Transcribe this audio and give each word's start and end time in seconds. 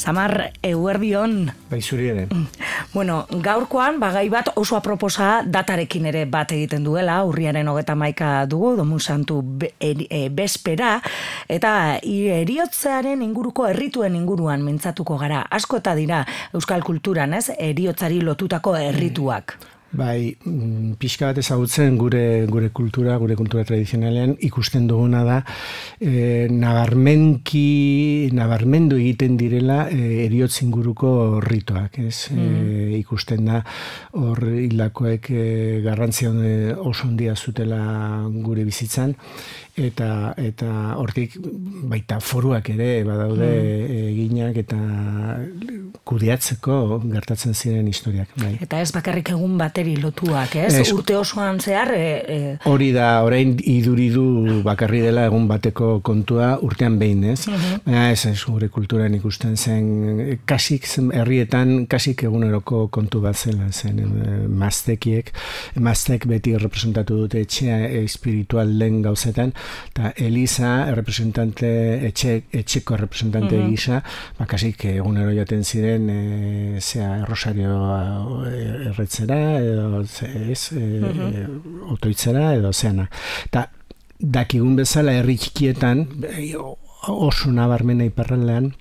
Samar 0.00 0.52
Eguerdion. 0.62 1.50
Bai, 1.68 1.82
zuri 1.82 2.08
ere. 2.08 2.26
Bueno, 2.94 3.26
gaurkoan, 3.44 3.98
bagai 4.00 4.24
bat 4.32 4.48
oso 4.56 4.78
aproposa 4.78 5.42
datarekin 5.44 6.06
ere 6.08 6.24
bat 6.24 6.54
egiten 6.56 6.86
duela, 6.86 7.18
urriaren 7.28 7.68
hogeta 7.68 7.94
maika 7.94 8.30
dugu, 8.48 8.72
domun 8.78 9.00
santu 9.00 9.42
be, 9.44 9.74
e, 9.78 10.22
bespera, 10.32 10.94
eta 11.52 11.72
eriotzearen 12.00 13.20
inguruko 13.22 13.68
herrituen 13.68 14.16
inguruan 14.16 14.64
mintzatuko 14.64 15.18
gara. 15.20 15.44
Asko 15.50 15.82
eta 15.82 15.94
dira 15.98 16.22
euskal 16.56 16.80
kulturan, 16.86 17.36
ez? 17.36 17.50
Eriotzari 17.58 18.22
lotutako 18.24 18.78
herrituak. 18.80 19.58
Bai, 19.90 20.36
mm, 20.46 20.92
pixka 21.02 21.32
bat 21.32 21.38
ezagutzen 21.42 21.96
gure 21.98 22.46
gure 22.46 22.68
kultura, 22.70 23.16
gure 23.18 23.34
kultura 23.34 23.64
tradizionalean 23.66 24.36
ikusten 24.46 24.86
duguna 24.86 25.24
da 25.26 25.38
e, 25.98 26.46
nabarmenki, 26.46 28.30
nabarmendu 28.30 29.00
egiten 29.02 29.34
direla 29.40 29.88
e, 29.90 30.26
eriotz 30.28 30.62
inguruko 30.62 31.40
rituak, 31.42 31.98
ez? 32.04 32.28
E, 32.30 32.36
mm. 32.38 32.92
ikusten 33.00 33.50
da 33.50 33.64
hor 34.14 34.44
hilakoek 34.60 35.26
e, 35.34 35.48
garrantzia 35.82 36.30
oso 36.78 37.08
handia 37.08 37.34
zutela 37.34 37.82
gure 38.30 38.62
bizitzan 38.68 39.16
eta 39.74 40.36
eta 40.38 40.70
hortik 41.02 41.34
baita 41.90 42.20
foruak 42.22 42.70
ere 42.76 43.02
badaude 43.08 43.50
mm. 43.50 43.98
eginak 44.14 44.62
eta 44.62 44.78
kudiatzeko 46.10 47.00
gertatzen 47.04 47.54
ziren 47.54 47.86
historiak 47.90 48.32
bai. 48.40 48.56
eta 48.64 48.80
ez 48.82 48.90
bakarrik 48.94 49.30
egun 49.34 49.56
bateri 49.60 49.96
lotuak 50.00 50.56
ez, 50.64 50.90
urte 50.92 51.16
osoan 51.16 51.60
zehar 51.60 51.92
e, 51.94 52.06
e... 52.36 52.38
hori 52.70 52.90
da 52.96 53.08
orain 53.26 53.56
iduridu 53.58 54.60
bakarri 54.66 55.04
dela 55.06 55.26
egun 55.30 55.46
bateko 55.50 55.92
kontua 56.06 56.56
urtean 56.66 56.98
behin 57.00 57.24
ez? 57.34 57.40
Mm 57.48 57.68
baina 57.84 58.10
ez 58.10 58.24
ez 58.26 58.38
gure 58.44 58.68
kulturan 58.72 59.14
ikusten 59.14 59.56
zen 59.56 60.40
kasik 60.48 60.86
herrietan 61.16 61.86
kasik 61.90 62.24
eguneroko 62.26 62.82
kontu 62.92 63.20
bat 63.24 63.38
zela 63.38 63.68
zen 63.70 63.98
e, 64.00 64.34
maztekiek. 64.62 65.30
Maztek 65.80 66.26
beti 66.30 66.54
representatu 66.58 67.16
dute 67.22 67.40
etxea 67.44 67.78
espiritual 68.02 68.72
den 68.80 69.00
gauzetan 69.04 69.52
eta 69.90 70.12
Elisa 70.16 70.72
representante 70.96 71.70
etxe, 72.08 72.36
etxeko 72.62 72.98
representante 73.00 73.56
uh 73.56 73.62
-huh. 73.64 73.70
gisa 73.70 74.02
bakasik 74.38 74.84
egunero 74.92 75.32
jaten 75.36 75.64
ziren 75.64 75.99
e, 76.08 76.80
zea 76.80 77.24
rosario 77.26 77.74
e, 78.46 78.88
erretzera 78.90 79.38
edo 79.60 80.00
ez 80.02 80.72
e, 80.72 80.84
uh 81.00 81.92
otoitzera 81.92 82.54
edo 82.54 82.72
zeana. 82.72 83.08
Eta 83.44 83.66
dakigun 84.20 84.76
bezala 84.76 85.12
herri 85.18 85.36
txikietan 85.40 86.06
oso 87.08 87.50
nabarmena 87.52 88.06
iparraldean 88.08 88.72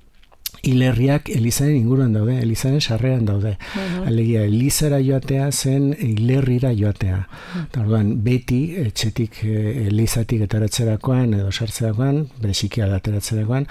Ilerriak 0.63 1.29
Elizaren 1.29 1.75
inguruan 1.75 2.13
daude, 2.13 2.39
Elizaren 2.41 2.81
sarrean 2.81 3.25
daude. 3.25 3.55
Uh 3.75 4.07
Alegia, 4.09 4.43
Elizara 4.47 4.99
joatea 5.03 5.51
zen 5.51 5.93
Ilerrira 5.93 6.71
joatea. 6.75 7.27
Uh 7.75 7.83
-huh. 7.83 8.13
beti, 8.15 8.75
etxetik 8.75 9.43
eh, 9.43 9.87
Elizatik 9.87 10.41
etaratzerakoan 10.41 11.33
edo 11.33 11.51
sartzerakoan, 11.51 12.27
berezikia 12.41 12.87
da 12.87 12.97
etaratzerakoan, 12.97 13.67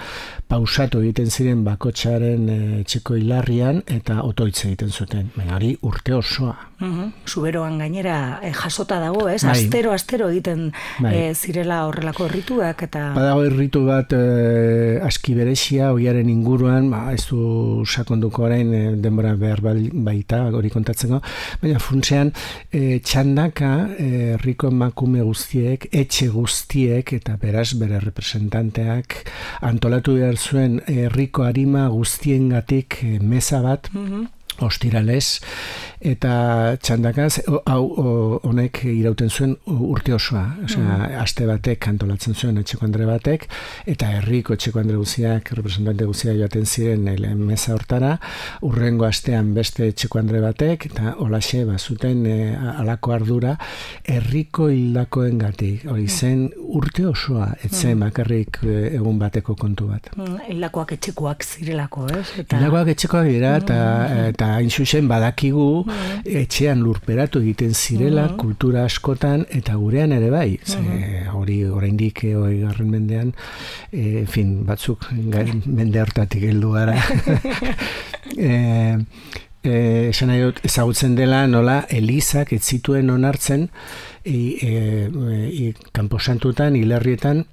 pausatu 0.47 1.01
egiten 1.01 1.29
ziren 1.29 1.63
bakotxaren 1.63 2.49
eh, 2.49 2.79
etxeko 2.81 3.15
hilarrian 3.15 3.83
eta 3.87 4.23
otoitze 4.23 4.67
egiten 4.67 4.89
zuten. 4.89 5.29
Baina 5.35 5.55
hori 5.55 5.77
urte 5.81 6.15
osoa. 6.15 6.55
Uh 6.81 7.09
Zuberoan 7.27 7.77
gainera 7.77 8.39
eh, 8.41 8.53
jasota 8.53 8.99
dago, 8.99 9.27
ez? 9.29 9.43
Bai. 9.43 9.51
Astero, 9.51 9.91
astero 9.91 10.29
egiten 10.29 10.71
bai. 10.99 11.33
zirela 11.35 11.85
horrelako 11.85 12.25
errituak 12.25 12.83
eta... 12.83 13.13
Badago 13.15 13.43
erritu 13.43 13.83
bat 13.85 14.13
eh, 14.13 14.99
aski 15.03 15.35
berezia, 15.37 15.91
oiaren 15.95 16.29
inguruan 16.31 16.78
ba, 16.87 17.01
ez 17.11 17.25
du 17.27 17.83
sakonduko 17.83 18.45
orain 18.47 18.71
e, 18.73 18.81
denbora 19.03 19.33
behar 19.35 19.59
baita 19.61 20.45
hori 20.55 20.71
kontatzeko, 20.71 21.19
baina 21.61 21.81
funtsean 21.83 22.31
e, 22.71 22.99
txandaka 23.03 23.73
eh, 23.97 24.09
herriko 24.37 24.71
emakume 24.71 25.25
guztiek, 25.27 25.89
etxe 25.91 26.29
guztiek 26.31 27.13
eta 27.19 27.35
beraz 27.41 27.73
bere 27.81 27.99
representanteak 28.05 29.19
antolatu 29.67 30.15
behar 30.21 30.39
zuen 30.39 30.79
herriko 30.87 31.43
harima 31.43 31.87
guztiengatik 31.91 33.01
meza 33.21 33.63
bat, 33.65 33.91
mm 33.93 34.38
ostiralez, 34.65 35.39
eta 35.99 36.77
txandakaz, 36.79 37.41
hau 37.67 37.83
honek 38.47 38.81
irauten 38.87 39.29
zuen 39.29 39.55
urte 39.67 40.13
osoa, 40.15 40.45
osea, 40.63 40.83
mm. 40.83 41.17
aste 41.19 41.47
batek 41.49 41.81
kantolatzen 41.83 42.35
zuen 42.35 42.59
etxeko 42.61 42.87
andre 42.87 43.07
batek, 43.09 43.47
eta 43.89 44.11
herriko 44.19 44.55
etxeko 44.55 44.79
andre 44.79 44.95
guziak, 44.99 45.51
representante 45.59 46.07
guziak 46.07 46.37
joaten 46.39 46.65
ziren 46.65 47.03
meza 47.43 47.73
hortara, 47.75 48.15
urrengo 48.67 49.07
astean 49.09 49.51
beste 49.55 49.89
etxeko 49.91 50.21
andre 50.21 50.41
batek, 50.43 50.87
eta 50.91 51.15
holaxe, 51.19 51.65
bazuten 51.67 52.23
e, 52.29 52.37
alako 52.55 53.15
ardura, 53.17 53.57
herriko 54.07 54.69
hildakoen 54.71 55.39
gatik, 55.43 55.83
hori 55.89 56.07
mm. 56.07 56.15
zen 56.15 56.47
urte 56.79 57.09
osoa, 57.11 57.49
etzen 57.59 57.97
mm. 57.97 58.05
bakarrik 58.07 58.61
e, 58.63 58.77
egun 58.95 59.19
bateko 59.19 59.57
kontu 59.59 59.91
bat. 59.91 60.11
Hildakoak 60.47 60.95
etxekoak 60.95 61.43
zirelako, 61.43 62.07
ez? 62.15 62.25
Hildakoak 62.45 62.93
etxekoak 62.95 63.27
dira, 63.27 63.57
eta, 63.59 63.79
eta 64.29 64.48
hain 64.55 64.69
zuzen 64.69 65.07
badakigu 65.09 65.83
mm. 65.85 66.23
etxean 66.41 66.81
lurperatu 66.85 67.41
egiten 67.43 67.73
zirela 67.73 68.27
mm. 68.27 68.37
kultura 68.41 68.85
askotan 68.89 69.45
eta 69.49 69.75
gurean 69.79 70.13
ere 70.15 70.29
bai. 70.33 70.59
Ze, 70.63 70.79
mm. 70.79 71.35
hori 71.37 71.59
oraindik 71.65 72.23
eh, 72.27 72.35
hori 72.37 72.61
garren 72.63 72.89
mendean, 72.93 73.33
e, 73.91 74.25
fin, 74.25 74.63
batzuk 74.67 75.09
mende 75.79 76.01
hortatik 76.01 76.47
heldu 76.49 76.73
gara. 76.77 76.97
e, 78.37 78.51
e, 79.63 79.75
esan 80.09 80.31
nahi 80.31 80.43
dut, 80.47 80.63
ezagutzen 80.65 81.15
dela 81.19 81.45
nola 81.47 81.83
Elizak 81.89 82.53
ez 82.55 82.63
zituen 82.63 83.09
onartzen 83.13 83.69
e, 84.23 84.33
e, 84.33 84.73
e, 85.09 85.71
kanposantutan, 85.95 86.77
hilarrietan 86.79 87.45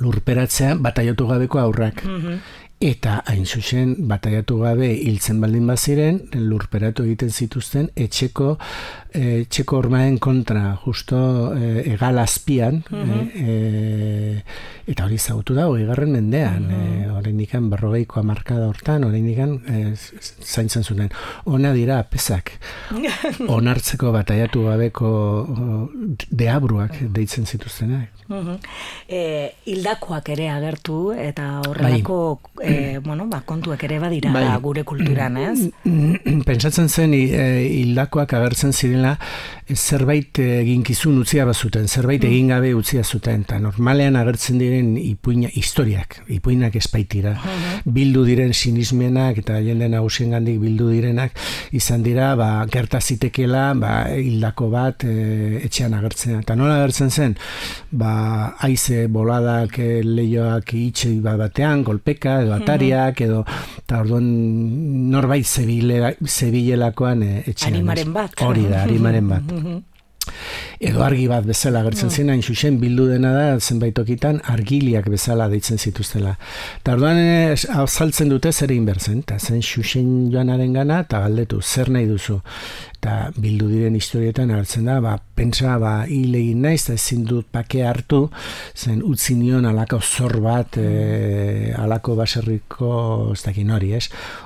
lurperatzea 0.00 0.74
bataiotu 0.80 1.28
gabeko 1.28 1.60
aurrak. 1.60 2.04
Mm 2.08 2.42
Eta 2.82 3.20
hain 3.30 3.44
zuzen 3.46 3.92
bataiatu 4.10 4.56
gabe 4.64 4.88
hiltzen 4.90 5.38
baldin 5.42 5.68
baziren, 5.70 6.16
lurperatu 6.34 7.04
egiten 7.06 7.30
zituzten 7.30 7.86
etxeko 7.94 8.56
etxeko 9.12 9.78
ormaen 9.82 10.16
kontra, 10.22 10.72
justo 10.84 11.18
e, 11.54 11.84
egal 11.94 12.18
azpian, 12.22 12.82
mm 12.90 13.20
eta 14.82 15.04
hori 15.06 15.16
zautu 15.16 15.54
da, 15.54 15.68
hori 15.70 15.84
garren 15.86 16.10
mendean, 16.10 16.64
mm 16.66 17.12
-hmm. 17.14 17.42
e, 17.54 17.58
berrogeiko 17.70 18.18
amarkada 18.20 18.66
hortan, 18.66 19.04
hori 19.04 19.20
nikan 19.22 19.52
e, 19.68 19.94
zaintzen 20.42 20.82
zuten. 20.82 21.08
Ona 21.44 21.72
dira, 21.72 22.02
pesak, 22.02 22.50
onartzeko 23.56 24.10
bataiatu 24.12 24.64
gabeko 24.64 25.88
deabruak 26.30 26.98
deitzen 27.14 27.46
zituztenak. 27.46 28.10
Mm 28.28 28.58
hildakoak 29.64 30.28
ere 30.28 30.48
agertu, 30.50 31.12
eta 31.12 31.60
horrelako 31.60 32.40
bai 32.56 32.71
e, 32.72 32.98
bueno, 33.04 33.28
ba, 33.30 33.42
kontuak 33.46 33.84
ere 33.84 33.98
badira 34.02 34.32
bai. 34.32 34.46
gure 34.62 34.84
kulturan, 34.84 35.36
ez? 35.36 35.70
Pentsatzen 36.48 36.88
zen 36.88 37.14
hildakoak 37.14 38.34
agertzen 38.38 38.72
zirela 38.72 39.16
zerbait 39.76 40.38
eginkizun 40.42 41.18
utzia 41.20 41.44
bazuten, 41.46 41.86
zerbait 41.88 42.22
mm. 42.22 42.28
egin 42.28 42.50
gabe 42.52 42.72
utzia 42.74 43.04
zuten, 43.04 43.44
eta 43.46 43.58
normalean 43.62 44.16
agertzen 44.20 44.58
diren 44.60 44.94
ipuina, 44.98 45.48
historiak, 45.54 46.20
ipuinak 46.32 46.76
espaitira. 46.76 47.34
Bildu 47.84 48.24
diren 48.26 48.52
sinismenak 48.52 49.38
eta 49.42 49.58
jende 49.64 49.88
nagusien 49.92 50.32
gandik 50.34 50.58
bildu 50.62 50.90
direnak, 50.92 51.36
izan 51.72 52.02
dira, 52.04 52.32
ba, 52.38 52.50
gerta 52.72 53.00
zitekela, 53.00 53.72
ba, 53.78 53.92
hildako 54.16 54.68
bat 54.72 55.06
e, 55.08 55.62
etxean 55.66 55.96
agertzen. 55.98 56.40
Eta 56.42 56.56
nola 56.58 56.80
agertzen 56.80 57.10
zen, 57.10 57.36
ba, 57.90 58.12
aize 58.66 59.06
boladak 59.12 59.78
lehioak 60.04 60.74
itxe 60.78 61.14
bat 61.24 61.38
batean, 61.40 61.84
golpeka, 61.86 62.40
edo 62.42 62.56
atariak, 62.62 63.20
edo, 63.28 63.44
eta 63.82 64.02
orduan 64.02 64.26
norbait 65.12 65.46
zebilelakoan 65.46 67.22
e, 67.22 67.32
etxean. 67.46 67.74
Animaren 67.74 68.12
bat. 68.16 68.36
Hori 68.46 68.68
da, 68.70 68.84
animaren 68.88 69.32
bat. 69.36 69.48
Mm-hmm 69.48 69.80
edo 70.88 71.02
argi 71.04 71.26
bat 71.30 71.46
bezala 71.46 71.82
gertzen 71.86 72.08
mm. 72.08 72.16
zena, 72.16 72.36
zuzen 72.42 72.78
bildu 72.82 73.08
dena 73.10 73.32
da, 73.34 73.44
zenbait 73.60 73.98
okitan, 73.98 74.40
argiliak 74.54 75.08
bezala 75.12 75.48
deitzen 75.52 75.78
zituztela. 75.78 76.36
Eta 76.80 76.96
orduan, 76.96 77.20
saltzen 77.86 78.32
dute 78.32 78.52
zer 78.52 78.72
egin 78.72 78.86
berzen, 78.88 79.22
eta 79.26 79.38
zen 79.38 79.62
xuxen 79.66 80.12
joanaren 80.32 80.74
gana, 80.76 81.02
eta 81.06 81.22
galdetu, 81.26 81.62
zer 81.62 81.92
nahi 81.92 82.08
duzu 82.10 82.40
eta 83.02 83.32
bildu 83.34 83.66
diren 83.66 83.96
historietan 83.98 84.52
hartzen 84.54 84.86
da, 84.86 85.00
ba, 85.02 85.16
pentsa, 85.34 85.72
ba, 85.82 86.04
hile 86.06 86.38
egin 86.38 86.60
naiz, 86.62 86.84
eta 86.84 86.94
ezin 86.94 87.24
dut 87.26 87.48
pake 87.50 87.80
hartu, 87.82 88.28
zen 88.78 89.00
utzi 89.02 89.34
nion 89.34 89.66
alako 89.66 89.98
zor 89.98 90.36
bat, 90.44 90.78
e, 90.78 91.72
alako 91.74 92.14
baserriko, 92.20 92.92
ez 93.34 93.40
dakin 93.42 93.74
hori, 93.74 93.90
ez? 93.98 94.04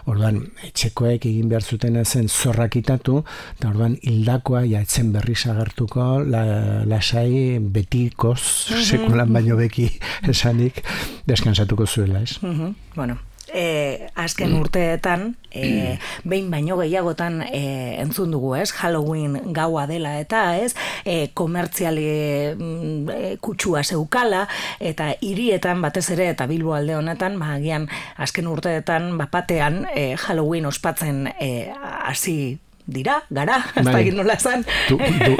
Orduan, 0.09 0.41
etxekoek 0.71 1.29
egin 1.29 1.53
behar 1.53 1.69
zuten 1.69 2.01
zen 2.07 2.33
zorrak 2.33 2.81
itatu, 2.81 3.21
eta 3.59 3.75
orduan, 3.75 4.01
hildakoa, 4.01 4.65
ja, 4.73 4.81
etzen 4.89 5.13
berri 5.13 5.37
sagartuko, 5.37 6.09
la, 6.25 6.43
lasai 6.89 7.61
betikoz, 7.61 8.41
mm 8.41 8.75
-hmm. 8.75 8.89
sekulan 8.89 9.37
baino 9.37 9.61
beki 9.61 9.91
esanik, 10.33 10.81
deskansatuko 11.29 11.85
zuela, 11.87 12.25
ez? 12.25 12.41
Mm 12.41 12.73
Bueno, 12.97 13.19
e, 13.53 14.09
azken 14.15 14.55
urteetan, 14.59 15.37
e, 15.51 15.97
behin 16.25 16.51
baino 16.51 16.77
gehiagotan 16.81 17.41
e, 17.47 17.63
entzun 18.03 18.35
dugu, 18.35 18.55
ez? 18.57 18.71
Halloween 18.81 19.39
gaua 19.57 19.87
dela 19.87 20.17
eta, 20.21 20.57
ez? 20.59 20.75
E, 21.05 21.31
komertziali 21.35 22.07
e, 22.07 23.33
kutsua 23.41 23.85
zeukala, 23.85 24.47
eta 24.81 25.13
hirietan 25.21 25.83
batez 25.85 26.09
ere, 26.17 26.31
eta 26.35 26.49
bilbo 26.51 26.77
alde 26.77 26.97
honetan, 26.99 27.39
ba, 27.41 27.55
agian, 27.57 27.89
azken 28.17 28.51
urteetan, 28.51 29.15
bapatean, 29.21 29.85
e, 29.95 30.15
Halloween 30.27 30.67
ospatzen 30.67 31.27
e, 31.41 31.51
hasi 31.73 32.59
dira, 32.87 33.21
gara, 33.31 33.59
ez 33.77 33.85
da 33.85 33.93
bai. 33.93 34.11
nola 34.15 34.37
esan. 34.39 34.63
Du, 34.89 34.99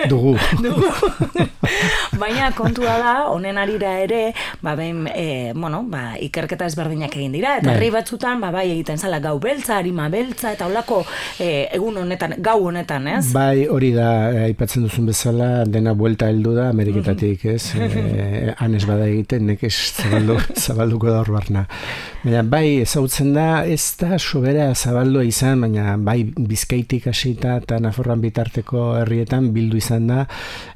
dugu. 0.09 0.37
dugu. 0.65 0.91
Baina 2.21 2.51
kontua 2.57 2.97
da, 2.99 3.15
honen 3.31 3.59
arira 3.61 3.93
ere, 4.03 4.33
ba, 4.65 4.75
ben, 4.79 5.05
e, 5.13 5.53
bueno, 5.55 5.83
ba, 5.91 6.17
ikerketa 6.23 6.67
ezberdinak 6.67 7.15
egin 7.17 7.35
dira, 7.37 7.57
eta 7.61 7.69
bai. 7.69 7.77
herri 7.77 7.91
batzutan, 7.95 8.41
ba, 8.43 8.51
bai 8.55 8.67
egiten 8.73 8.99
zala 8.99 9.21
gau 9.23 9.37
beltza, 9.43 9.77
harima 9.79 10.09
beltza, 10.13 10.53
eta 10.57 10.67
holako 10.67 11.03
e, 11.39 11.69
egun 11.77 12.01
honetan, 12.03 12.37
gau 12.43 12.59
honetan, 12.67 13.07
ez? 13.15 13.31
Bai, 13.37 13.67
hori 13.71 13.93
da, 13.95 14.11
aipatzen 14.47 14.87
duzun 14.87 15.11
bezala, 15.11 15.51
dena 15.69 15.95
buelta 15.99 16.31
heldu 16.33 16.57
da, 16.57 16.69
ameriketatik, 16.75 17.47
ez? 17.53 17.63
e, 17.77 18.55
han 18.57 18.75
ez 18.75 18.85
bada 18.89 19.07
egiten, 19.07 19.47
nekez 19.53 19.75
zabaldu, 20.03 20.41
zabalduko 20.57 21.13
da 21.13 21.21
hor 21.23 21.35
barna. 21.37 21.67
Baina, 22.25 22.43
bai, 22.43 22.81
ezautzen 22.83 23.35
da, 23.37 23.49
ez 23.69 23.95
da 24.01 24.19
sobera 24.19 24.73
zabaldua 24.75 25.27
izan, 25.29 25.63
baina, 25.67 25.95
bai, 26.01 26.23
bizkaitik 26.37 27.11
hasi 27.13 27.36
Italieta 27.37 27.57
eta 27.63 27.79
Nafarroan 27.81 28.21
bitarteko 28.21 28.83
herrietan 29.01 29.51
bildu 29.53 29.77
izan 29.77 30.07
da 30.09 30.25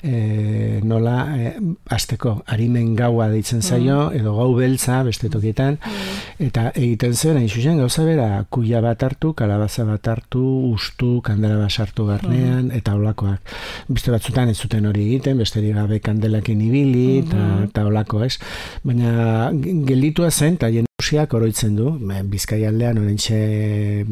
e, 0.03 0.81
nola 0.85 1.17
e, 1.37 1.53
azteko 1.91 2.43
harimen 2.47 2.95
gaua 2.97 3.29
deitzen 3.33 3.63
zaio 3.63 4.11
mm. 4.11 4.21
edo 4.21 4.35
gau 4.37 4.51
beltza 4.57 5.03
beste 5.07 5.31
tokietan 5.33 5.79
mm. 5.79 6.19
eta 6.49 6.71
egiten 6.75 7.15
zen 7.15 7.39
hain 7.41 7.49
zuzen 7.49 7.79
gauza 7.81 8.05
bera 8.05 8.45
kuia 8.51 8.81
bat 8.85 9.03
hartu, 9.03 9.33
kalabaza 9.35 9.85
bat 9.89 10.07
hartu 10.13 10.45
ustu, 10.71 11.21
kandela 11.25 11.57
bat 11.63 11.71
sartu 11.73 12.07
garnean 12.11 12.69
mm. 12.69 12.77
eta 12.77 12.95
olakoak 12.99 13.57
beste 13.89 14.13
batzutan 14.13 14.53
ez 14.53 14.59
zuten 14.59 14.87
hori 14.87 15.07
egiten, 15.09 15.39
beste 15.41 15.63
gabe 15.71 16.01
kandelakin 16.01 16.61
ibili 16.61 17.21
eta, 17.21 17.37
mm-hmm. 17.37 17.71
eta 17.71 17.87
olako 17.87 18.25
ez 18.27 18.37
baina 18.85 19.51
gelditua 19.89 20.31
zen 20.31 20.59
eta 20.61 20.71
Usiak 21.01 21.33
oroitzen 21.33 21.77
du, 21.79 21.95
bizkai 22.33 22.61
aldean 22.69 22.99
orentxe 23.01 23.37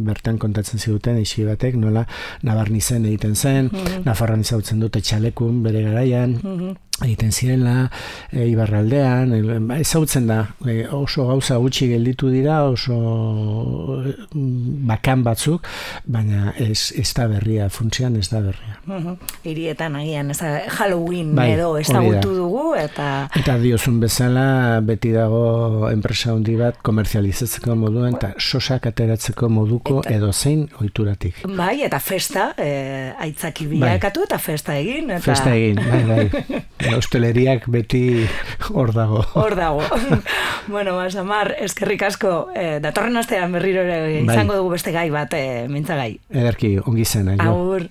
bertan 0.09 0.39
kontatzen 0.41 0.81
ziduten 0.81 1.19
eixi 1.21 1.45
batek, 1.45 1.77
nola 1.77 2.07
nabarnizen 2.49 3.05
egiten 3.11 3.35
zen, 3.37 3.69
mm 3.69 3.79
-hmm. 3.79 4.05
nafarran 4.09 4.41
izautzen 4.47 4.81
dute 4.81 5.03
txalekun 5.05 5.63
bere 5.63 5.83
garaian, 5.85 6.39
mm 6.43 6.77
egiten 7.05 7.31
zirela 7.33 7.89
e, 8.33 8.47
ibarraldean 8.51 9.33
e, 9.35 9.59
ba, 9.63 9.79
ezautzen 9.79 10.27
da 10.27 10.39
e, 10.67 10.81
oso 10.95 11.27
gauza 11.29 11.59
gutxi 11.63 11.89
gelditu 11.93 12.31
dira 12.33 12.63
oso 12.67 12.97
mm, 14.35 14.87
bakan 14.89 15.23
batzuk 15.27 15.69
baina 16.05 16.53
ez, 16.59 16.91
ez 16.99 17.09
da 17.15 17.29
berria 17.31 17.69
funtzean 17.71 18.17
ez 18.19 18.27
da 18.33 18.41
berria. 18.43 18.79
Hirietan 19.47 19.97
agian 20.01 20.33
ez 20.35 20.41
Halloween 20.79 21.35
bai, 21.39 21.53
edo 21.55 21.71
ez 21.79 21.87
da. 21.89 22.03
dugu 22.25 22.75
eta 22.79 23.29
eta 23.39 23.59
diozun 23.63 24.01
bezala 24.03 24.81
beti 24.85 25.13
dago 25.15 25.89
enpresa 25.93 26.33
handi 26.35 26.57
bat 26.59 26.83
komerzializatzeko 26.83 27.77
moduen 27.79 28.19
eta 28.19 28.33
sosak 28.39 28.91
ateratzeko 28.91 29.49
moduko 29.53 30.03
edo 30.09 30.33
zein 30.33 30.67
oituratik 30.83 31.45
bai 31.59 31.83
eta 31.87 32.01
festa 32.03 32.51
e, 32.59 33.13
aitzaki 33.29 33.69
bilakatu 33.71 34.25
bai. 34.25 34.31
eta 34.31 34.43
festa 34.43 34.79
egin 34.79 35.15
eta... 35.15 35.25
festa 35.31 35.55
egin 35.55 35.79
bai 35.79 36.03
bai 36.09 36.63
hosteleriak 36.95 37.69
beti 37.73 38.27
hor 38.71 38.93
dago. 38.95 39.23
Hor 39.35 39.57
dago. 39.59 39.83
bueno, 40.75 40.99
Samar, 41.11 41.55
eskerrik 41.61 42.03
asko, 42.09 42.49
eh, 42.55 42.79
datorren 42.83 43.17
astean 43.17 43.53
berriro 43.53 43.85
bai. 43.87 44.23
izango 44.23 44.59
dugu 44.59 44.77
beste 44.77 44.93
gai 44.93 45.09
bat, 45.11 45.33
eh, 45.35 45.67
mintzagai. 45.69 46.19
Ederki, 46.31 46.77
ongi 46.85 47.05
zen, 47.05 47.35
Agur. 47.41 47.89